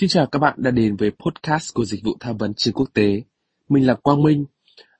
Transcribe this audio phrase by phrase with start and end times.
[0.00, 2.88] Xin chào các bạn đã đến với podcast của Dịch vụ Tham vấn Trường Quốc
[2.94, 3.22] tế.
[3.68, 4.44] Mình là Quang Minh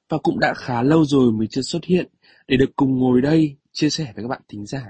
[0.09, 2.09] và cũng đã khá lâu rồi mình chưa xuất hiện
[2.49, 4.85] để được cùng ngồi đây chia sẻ với các bạn thính giả.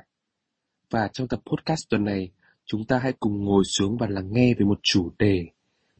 [0.91, 2.31] Và trong tập podcast tuần này,
[2.67, 5.47] chúng ta hãy cùng ngồi xuống và lắng nghe về một chủ đề.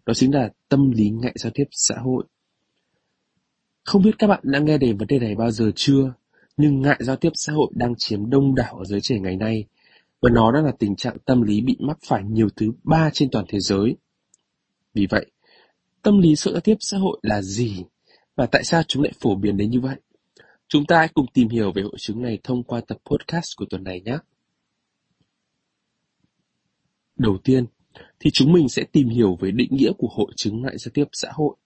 [0.07, 2.25] Đó chính là tâm lý ngại giao tiếp xã hội.
[3.85, 6.13] Không biết các bạn đã nghe đến vấn đề này bao giờ chưa?
[6.57, 9.67] Nhưng ngại giao tiếp xã hội đang chiếm đông đảo ở giới trẻ ngày nay
[10.21, 13.31] và nó đang là tình trạng tâm lý bị mắc phải nhiều thứ ba trên
[13.31, 13.97] toàn thế giới.
[14.95, 15.27] Vì vậy,
[16.03, 17.85] tâm lý sợ giao tiếp xã hội là gì
[18.37, 19.97] và tại sao chúng lại phổ biến đến như vậy?
[20.69, 23.65] Chúng ta hãy cùng tìm hiểu về hội chứng này thông qua tập podcast của
[23.71, 24.19] tuần này nhé.
[27.17, 27.67] Đầu tiên,
[28.21, 31.05] thì chúng mình sẽ tìm hiểu về định nghĩa của hội chứng ngại giao tiếp
[31.13, 31.57] xã hội.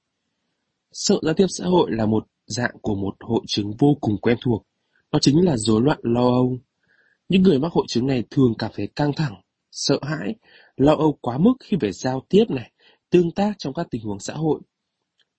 [0.93, 4.37] Sợ giao tiếp xã hội là một dạng của một hội chứng vô cùng quen
[4.41, 4.67] thuộc,
[5.13, 6.59] đó chính là rối loạn lo âu.
[7.29, 10.35] Những người mắc hội chứng này thường cảm thấy căng thẳng, sợ hãi,
[10.77, 12.72] lo âu quá mức khi phải giao tiếp này,
[13.13, 14.61] tương tác trong các tình huống xã hội.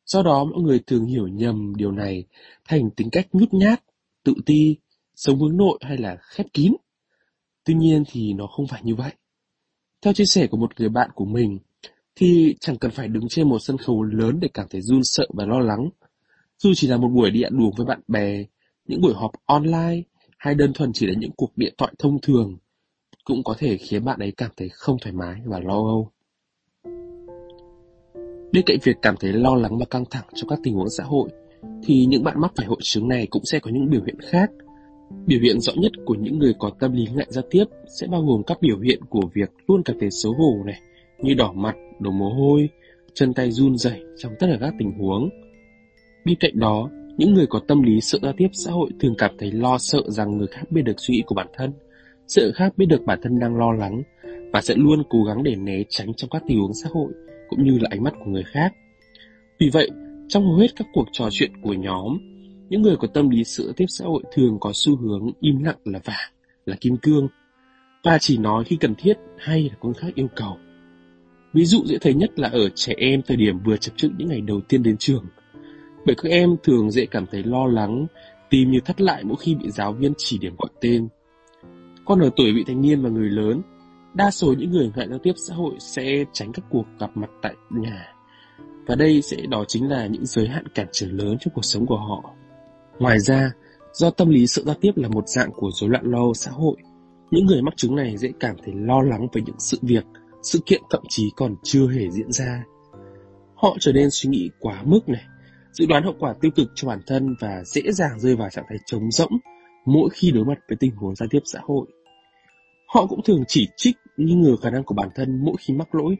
[0.06, 2.26] Do đó mọi người thường hiểu nhầm điều này
[2.68, 3.84] thành tính cách nhút nhát,
[4.24, 4.76] tự ti,
[5.16, 6.74] sống hướng nội hay là khép kín.
[7.64, 9.12] Tuy nhiên thì nó không phải như vậy.
[10.02, 11.60] Theo chia sẻ của một người bạn của mình,
[12.16, 15.28] thì chẳng cần phải đứng trên một sân khấu lớn để cảm thấy run sợ
[15.34, 15.90] và lo lắng.
[16.58, 18.44] Dù chỉ là một buổi đi ăn uống với bạn bè,
[18.86, 20.02] những buổi họp online
[20.38, 22.58] hay đơn thuần chỉ là những cuộc điện thoại thông thường
[23.24, 26.13] cũng có thể khiến bạn ấy cảm thấy không thoải mái và lo âu.
[28.54, 31.04] Bên cạnh việc cảm thấy lo lắng và căng thẳng trong các tình huống xã
[31.04, 31.30] hội,
[31.84, 34.52] thì những bạn mắc phải hội chứng này cũng sẽ có những biểu hiện khác.
[35.26, 37.66] Biểu hiện rõ nhất của những người có tâm lý ngại giao tiếp
[38.00, 40.80] sẽ bao gồm các biểu hiện của việc luôn cảm thấy xấu hổ này,
[41.20, 42.70] như đỏ mặt, đổ mồ hôi,
[43.14, 45.30] chân tay run rẩy trong tất cả các tình huống.
[46.26, 49.32] Bên cạnh đó, những người có tâm lý sợ giao tiếp xã hội thường cảm
[49.40, 51.72] thấy lo sợ rằng người khác biết được suy nghĩ của bản thân,
[52.28, 54.02] sợ khác biết được bản thân đang lo lắng
[54.54, 57.12] và sẽ luôn cố gắng để né tránh trong các tình huống xã hội
[57.50, 58.74] cũng như là ánh mắt của người khác.
[59.60, 59.90] Vì vậy,
[60.28, 62.18] trong hầu hết các cuộc trò chuyện của nhóm,
[62.70, 65.78] những người có tâm lý sợ tiếp xã hội thường có xu hướng im lặng
[65.86, 66.32] là vàng,
[66.66, 67.28] là kim cương,
[68.04, 70.58] và chỉ nói khi cần thiết hay là có người khác yêu cầu.
[71.54, 74.28] Ví dụ dễ thấy nhất là ở trẻ em thời điểm vừa chập chững những
[74.28, 75.26] ngày đầu tiên đến trường.
[76.06, 78.08] Bởi các em thường dễ cảm thấy lo lắng,
[78.50, 81.08] tìm như thắt lại mỗi khi bị giáo viên chỉ điểm gọi tên.
[82.06, 83.62] Còn ở tuổi vị thành niên và người lớn,
[84.14, 87.30] Đa số những người ngại giao tiếp xã hội sẽ tránh các cuộc gặp mặt
[87.42, 88.14] tại nhà.
[88.88, 91.86] Và đây sẽ đó chính là những giới hạn cản trở lớn trong cuộc sống
[91.86, 92.34] của họ.
[93.00, 93.52] Ngoài ra,
[93.94, 96.76] do tâm lý sợ giao tiếp là một dạng của rối loạn lo xã hội,
[97.32, 100.06] những người mắc chứng này dễ cảm thấy lo lắng về những sự việc,
[100.44, 102.64] sự kiện thậm chí còn chưa hề diễn ra.
[103.56, 105.24] Họ trở nên suy nghĩ quá mức này,
[105.72, 108.66] dự đoán hậu quả tiêu cực cho bản thân và dễ dàng rơi vào trạng
[108.70, 109.32] thái trống rỗng
[109.86, 111.88] mỗi khi đối mặt với tình huống giao tiếp xã hội.
[112.94, 115.96] Họ cũng thường chỉ trích nghi ngờ khả năng của bản thân mỗi khi mắc
[115.96, 116.16] lỗi,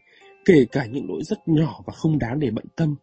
[0.46, 2.96] kể cả những lỗi rất nhỏ và không đáng để bận tâm,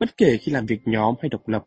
[0.00, 1.64] bất kể khi làm việc nhóm hay độc lập.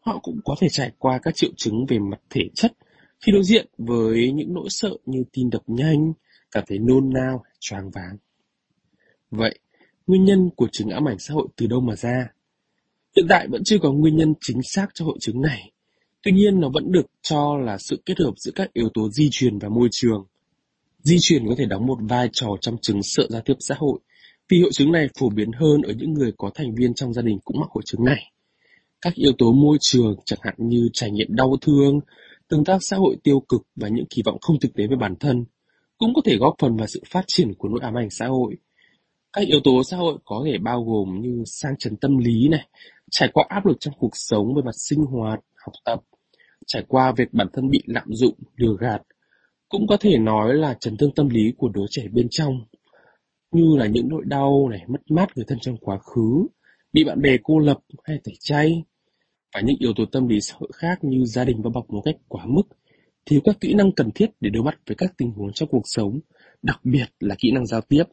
[0.00, 2.72] Họ cũng có thể trải qua các triệu chứng về mặt thể chất
[3.20, 6.12] khi đối diện với những nỗi sợ như tim đập nhanh,
[6.50, 8.16] cảm thấy nôn nao, choáng váng.
[9.30, 9.58] Vậy,
[10.06, 12.28] nguyên nhân của chứng ám ảnh xã hội từ đâu mà ra?
[13.16, 15.72] Hiện tại vẫn chưa có nguyên nhân chính xác cho hội chứng này.
[16.28, 19.28] Tuy nhiên nó vẫn được cho là sự kết hợp giữa các yếu tố di
[19.32, 20.24] truyền và môi trường.
[20.98, 23.98] Di truyền có thể đóng một vai trò trong chứng sợ giao tiếp xã hội,
[24.48, 27.22] vì hội chứng này phổ biến hơn ở những người có thành viên trong gia
[27.22, 28.32] đình cũng mắc hội chứng này.
[29.00, 32.00] Các yếu tố môi trường chẳng hạn như trải nghiệm đau thương,
[32.48, 35.16] tương tác xã hội tiêu cực và những kỳ vọng không thực tế về bản
[35.20, 35.44] thân
[35.98, 38.56] cũng có thể góp phần vào sự phát triển của nỗi ám ảnh xã hội.
[39.32, 42.68] Các yếu tố xã hội có thể bao gồm như sang chấn tâm lý này,
[43.10, 46.00] trải qua áp lực trong cuộc sống về mặt sinh hoạt, học tập,
[46.68, 49.02] trải qua việc bản thân bị lạm dụng, lừa gạt,
[49.68, 52.60] cũng có thể nói là chấn thương tâm lý của đứa trẻ bên trong,
[53.52, 56.46] như là những nỗi đau này, mất mát người thân trong quá khứ,
[56.92, 58.84] bị bạn bè cô lập hay tẩy chay,
[59.54, 62.02] và những yếu tố tâm lý xã hội khác như gia đình bao bọc một
[62.04, 62.62] cách quá mức,
[63.26, 65.82] thiếu các kỹ năng cần thiết để đối mặt với các tình huống trong cuộc
[65.84, 66.20] sống,
[66.62, 68.04] đặc biệt là kỹ năng giao tiếp.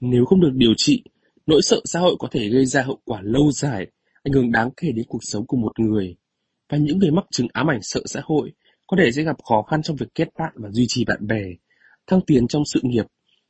[0.00, 1.02] Nếu không được điều trị,
[1.46, 3.86] nỗi sợ xã hội có thể gây ra hậu quả lâu dài,
[4.22, 6.16] ảnh hưởng đáng kể đến cuộc sống của một người.
[6.72, 8.52] Và những người mắc chứng ám ảnh sợ xã hội
[8.86, 11.42] có thể sẽ gặp khó khăn trong việc kết bạn và duy trì bạn bè,
[12.06, 13.06] thăng tiến trong sự nghiệp,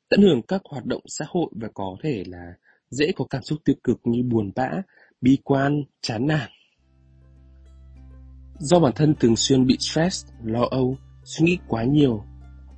[0.08, 2.52] tận hưởng các hoạt động xã hội và có thể là
[2.90, 4.70] dễ có cảm xúc tiêu cực như buồn bã,
[5.20, 6.50] bi quan, chán nản.
[8.58, 12.24] Do bản thân thường xuyên bị stress, lo âu, suy nghĩ quá nhiều,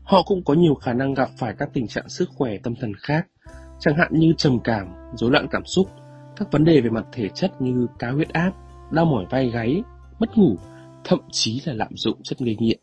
[0.02, 2.92] họ cũng có nhiều khả năng gặp phải các tình trạng sức khỏe tâm thần
[2.94, 3.26] khác,
[3.80, 5.88] chẳng hạn như trầm cảm, rối loạn cảm xúc,
[6.36, 8.52] các vấn đề về mặt thể chất như cao huyết áp,
[8.92, 9.82] đau mỏi vai gáy,
[10.26, 10.56] mất ngủ,
[11.04, 12.78] thậm chí là lạm dụng chất gây nghiện.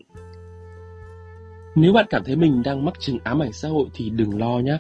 [1.75, 4.59] Nếu bạn cảm thấy mình đang mắc chứng ám ảnh xã hội thì đừng lo
[4.59, 4.77] nhé,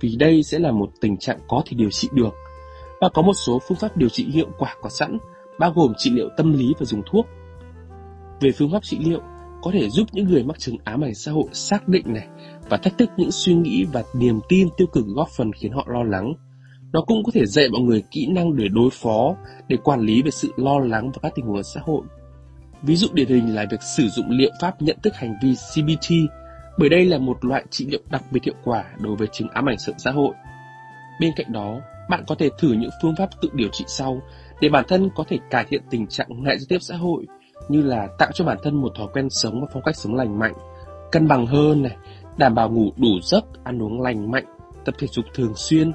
[0.00, 2.34] vì đây sẽ là một tình trạng có thể điều trị được.
[3.00, 5.18] Và có một số phương pháp điều trị hiệu quả có sẵn,
[5.58, 7.26] bao gồm trị liệu tâm lý và dùng thuốc.
[8.40, 9.20] Về phương pháp trị liệu,
[9.62, 12.28] có thể giúp những người mắc chứng ám ảnh xã hội xác định này
[12.68, 15.86] và thách thức những suy nghĩ và niềm tin tiêu cực góp phần khiến họ
[15.88, 16.34] lo lắng.
[16.92, 19.36] Nó cũng có thể dạy mọi người kỹ năng để đối phó,
[19.68, 22.02] để quản lý về sự lo lắng và các tình huống xã hội.
[22.82, 26.10] Ví dụ điển hình là việc sử dụng liệu pháp nhận thức hành vi CBT,
[26.78, 29.68] bởi đây là một loại trị liệu đặc biệt hiệu quả đối với chứng ám
[29.68, 30.34] ảnh sợ xã hội.
[31.20, 34.22] Bên cạnh đó, bạn có thể thử những phương pháp tự điều trị sau
[34.60, 37.26] để bản thân có thể cải thiện tình trạng ngại giao tiếp xã hội
[37.68, 40.38] như là tạo cho bản thân một thói quen sống và phong cách sống lành
[40.38, 40.54] mạnh,
[41.12, 41.96] cân bằng hơn này,
[42.36, 44.44] đảm bảo ngủ đủ giấc, ăn uống lành mạnh,
[44.84, 45.92] tập thể dục thường xuyên.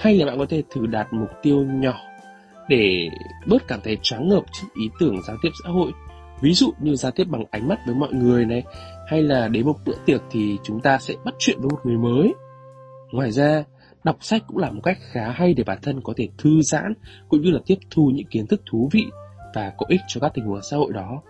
[0.00, 2.00] Hay là bạn có thể thử đạt mục tiêu nhỏ
[2.68, 3.10] để
[3.46, 5.92] bớt cảm thấy choáng ngợp trước ý tưởng giao tiếp xã hội.
[6.40, 8.62] Ví dụ như giao tiếp bằng ánh mắt với mọi người này,
[9.08, 11.96] hay là đến một bữa tiệc thì chúng ta sẽ bắt chuyện với một người
[11.96, 12.34] mới.
[13.12, 13.64] Ngoài ra,
[14.04, 16.94] đọc sách cũng là một cách khá hay để bản thân có thể thư giãn
[17.28, 19.06] cũng như là tiếp thu những kiến thức thú vị
[19.54, 21.22] và có ích cho các tình huống xã hội đó.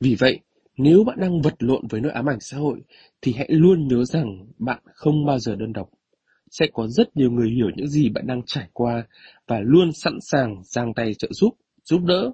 [0.00, 0.40] Vì vậy,
[0.76, 2.80] nếu bạn đang vật lộn với nỗi ám ảnh xã hội
[3.22, 5.90] thì hãy luôn nhớ rằng bạn không bao giờ đơn độc.
[6.50, 9.06] Sẽ có rất nhiều người hiểu những gì bạn đang trải qua
[9.46, 12.30] và luôn sẵn sàng giang tay trợ giúp, giúp đỡ.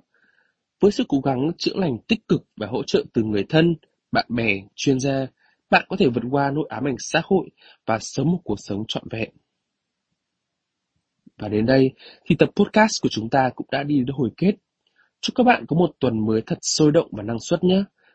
[0.80, 3.76] Với sự cố gắng chữa lành tích cực và hỗ trợ từ người thân,
[4.12, 5.26] bạn bè, chuyên gia,
[5.70, 7.50] bạn có thể vượt qua nỗi ám ảnh xã hội
[7.86, 9.30] và sống một cuộc sống trọn vẹn.
[11.38, 11.90] Và đến đây
[12.24, 14.52] thì tập podcast của chúng ta cũng đã đi đến hồi kết.
[15.20, 17.84] Chúc các bạn có một tuần mới thật sôi động và năng suất nhé.